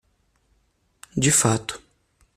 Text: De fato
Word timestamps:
De 1.15 1.29
fato 1.29 1.79